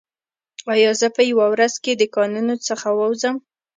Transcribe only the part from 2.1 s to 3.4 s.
کانونو څخه ووځم